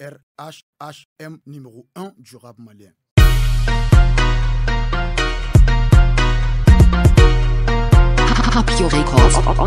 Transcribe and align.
RHHM 0.00 1.38
numéro 1.46 1.86
1 1.94 2.12
du 2.18 2.36
rap 2.36 2.58
malien. 2.58 2.90
Records. 8.84 9.42
On 9.58 9.66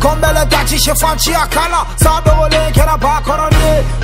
건배를 0.00 0.48
다치시 0.48 0.92
판치야 1.00 1.48
칼라 1.48 1.86
사도원에 1.96 2.72
개나바 2.72 3.22
코로니 3.22 3.56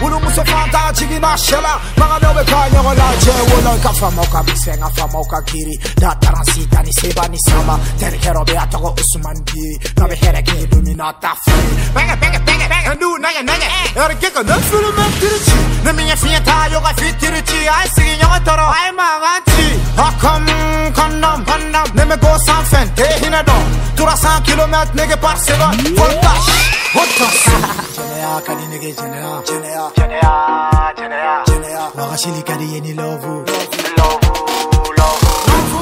우르무서 0.03 0.43
판타지기나 0.43 1.37
샬라 1.37 1.81
망하며 1.97 2.45
가영을 2.45 2.97
날제 2.97 3.31
원을 3.31 3.81
가파모카 3.81 4.43
미생아 4.43 4.89
파모카 4.97 5.41
길이 5.43 5.79
나타난 5.97 6.43
시다니 6.45 6.91
세바니 6.93 7.37
사마 7.47 7.79
데르케로 7.99 8.45
베아토고 8.45 8.95
우스만 8.99 9.35
비 9.45 9.55
나베 9.95 10.17
헤레기 10.17 10.67
루미나타 10.67 11.35
프리 11.45 11.93
뱅에 11.95 12.19
뱅에 12.19 12.45
뱅에 12.45 12.69
뱅에 12.69 12.85
한두 12.87 13.17
나야 13.19 13.43
나야 13.43 13.59
이렇게 13.95 14.33
건너 14.33 14.59
술을 14.59 14.95
들었지 14.95 15.53
내 15.85 15.93
미야 15.93 16.15
피에 16.15 16.43
타요가 16.43 16.93
피트르지 16.95 17.69
아이스기 17.69 18.21
영어 18.21 18.43
떨어 18.43 18.63
아이 18.71 18.91
망하지 18.93 19.83
아컴 19.97 20.47
건넘 20.93 21.45
건넘 21.45 21.85
내메 21.95 22.17
고삼 22.17 22.65
팬 22.71 22.95
대히나 22.95 23.43
동 23.45 23.55
100 24.17 24.43
km 24.47 24.75
nege 24.95 25.17
par 25.17 25.37
seconde 25.39 25.83
Voltage, 25.97 26.53
voltage 26.95 27.51
Chenea 27.95 28.41
kadi 28.47 28.67
nigga 28.67 28.95
chenea 29.01 29.43
Chenea, 29.47 29.91
chenea, 29.97 30.93
chenea 30.97 31.43
Chenea 31.47 31.83
Wagashili 31.97 32.43
kadi 32.43 32.75
yeni 32.75 32.95
love 32.95 33.27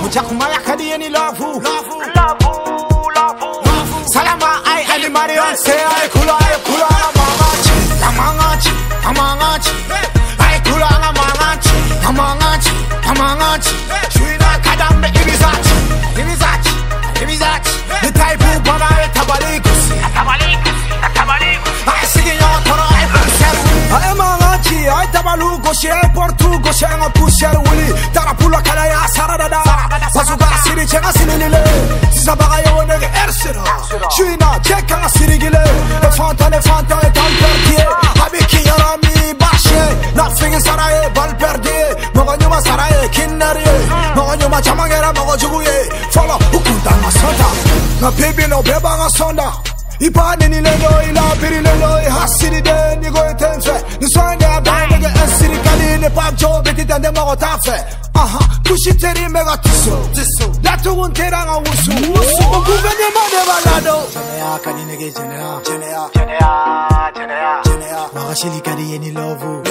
Muchakumaya 0.03 0.59
kadi 0.67 0.89
yeni 0.91 1.09
love 1.09 1.41
Love, 1.41 1.61
love 2.17 4.07
Salama 4.07 4.61
ai 4.65 4.85
ali 4.95 5.09
marion 5.09 5.57
se 5.57 5.73
ai 5.73 6.09
kula 6.09 6.37
ai 6.39 6.57
kula 6.67 6.89
Amangachi, 7.03 7.75
amangachi, 8.09 8.73
amangachi 9.09 9.73
Ai 10.39 10.61
kula 10.61 10.89
amangachi, 11.09 12.73
amangachi, 13.09 13.75
bana 19.15 19.47
ay 19.47 19.61
tabalikusi 21.15 21.85
Ay 21.87 22.07
sigi 22.13 22.35
yo 22.41 22.49
toro 22.65 22.85
ay 22.97 23.07
kuseru 23.13 23.63
Ay 23.97 24.15
mangachi 24.21 24.79
ay 24.89 25.07
tabalu 25.13 25.59
goshi 25.65 25.89
ay 25.91 26.09
portu 26.15 26.59
goshi 26.61 26.85
ay 26.85 27.11
pusher 27.15 27.57
wuli 27.67 27.87
Tara 28.13 28.35
pula 28.35 28.61
kala 28.63 28.87
ya 28.87 29.01
saradada 29.15 29.63
Basuga 30.15 30.47
siri 30.65 30.87
chenga 30.87 31.13
sinilile 31.13 31.63
Sisa 32.13 32.37
baga 32.37 32.59
yo 32.67 32.85
nege 32.87 33.09
ersiro 33.25 33.65
Shuina 34.17 34.59
cheka 34.63 34.97
nga 34.99 35.09
sirigile 35.09 35.63
fanta 36.17 36.49
ne 36.51 36.61
fanta 36.61 36.97
tal 37.17 37.33
perdie 37.41 37.87
Habiki 38.21 38.61
yarami 38.69 39.35
bashe. 39.41 39.83
Na 40.15 40.25
phephi 48.17 48.47
nophepha 48.49 48.97
ngasonda 48.99 49.53
ibhane 50.01 50.49
nilento 50.49 50.91
ilaphi 51.09 51.47
nilento 51.55 51.91
ihasiride 52.09 52.75
nikoyithenjwe 53.01 53.75
niswende 54.01 54.47
abandeke 54.47 55.11
esirikalini 55.25 56.11
pabjo 56.11 56.63
betitande 56.65 57.11
makotafe 57.11 57.77
aha 58.15 58.39
kushiteri 58.69 59.29
megatiso 59.29 59.97
latukuntera 60.63 61.45
ngawusu 61.45 61.91
ukuvene 62.57 63.07
mane 63.15 63.41
balado 63.49 63.97
makashilikadiyeni 68.15 69.11
lovu. 69.13 69.63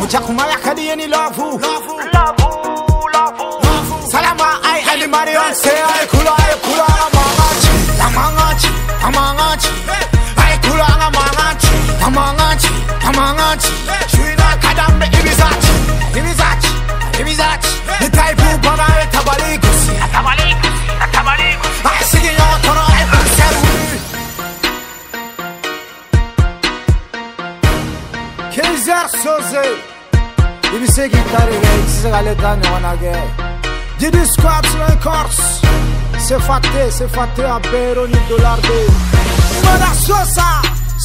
Muchakumayakadiyeni 0.00 1.06
lovu. 1.06 1.60
Marion 5.10 5.54
say 5.54 5.82
ay 5.82 6.06
kulağım 6.08 6.60
kulağım 6.64 7.12
aç 7.50 7.64
Aman 8.06 8.36
aç 8.36 8.62
aman 9.06 9.36
aç 9.36 9.64
Ay 10.44 10.60
kulağım 10.62 11.00
aman 11.00 11.50
aç 11.50 11.62
Aman 12.06 12.38
aç 12.38 12.62
aman 13.08 13.36
aç 13.36 13.62
Şuna 14.10 14.60
kadar 14.60 15.00
bir 15.00 15.18
imiz 15.18 15.40
aç. 15.40 15.64
İmiz 16.18 16.40
aç 16.40 16.64
imiz 17.20 17.40
aç. 17.40 17.64
Ne 18.00 18.10
tayfu 18.10 18.62
bana 18.64 18.86
ve 18.96 19.10
tabalikus 19.12 19.86
Tabalikus 20.12 20.76
Tabalikus 21.12 21.70
Ay 21.84 22.04
sigin 22.04 22.32
yo 22.32 22.48
toro 22.62 22.80
ay 22.80 23.04
kurser 23.10 23.54
Keyzer 28.54 29.08
sözü. 29.08 29.78
İbise 30.78 31.06
gitarı 31.06 31.50
ve 31.50 31.82
ikisi 31.82 32.08
galetan 32.08 32.58
yonage 32.72 33.12
Keyzer 33.12 33.22
sözü 33.38 33.49
Didi 34.00 34.24
Squats 34.26 34.72
Records. 34.88 35.60
Se 36.18 36.38
faté, 36.40 36.90
se 36.90 37.06
faté 37.08 37.44
à 37.44 37.58
Béron 37.58 38.08
dollar 38.30 38.56
de 38.62 38.86
Mana 39.64 39.92
Sosa, 39.94 40.62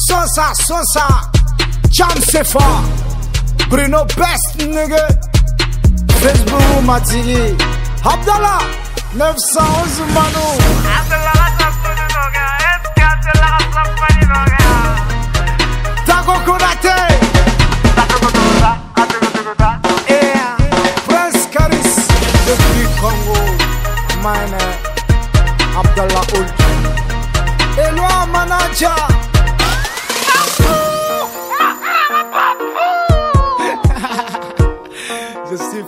Sosa, 0.08 0.54
Sosa. 0.54 1.06
Jam 1.90 2.08
Sefa 2.30 2.82
Bruno 3.68 4.04
Best 4.16 4.56
nigga. 4.58 5.06
Facebook 6.20 6.82
Matigi 6.84 7.54
Abdallah 8.02 8.62
911 9.14 10.00
Manu. 10.14 10.46
Tago 12.16 12.55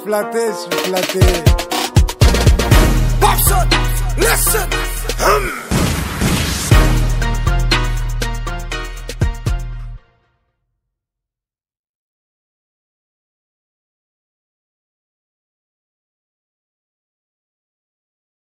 flatté, 0.08 0.38
je 0.38 0.74
suis 0.74 0.84
flatté. 0.84 1.20
Pop 3.20 3.38
listen, 4.16 4.69
hum. 5.20 5.68